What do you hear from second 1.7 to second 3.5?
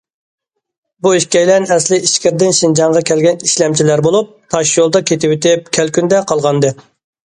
ئەسلىي ئىچكىرىدىن شىنجاڭغا كەلگەن